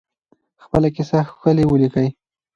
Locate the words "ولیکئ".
1.67-2.07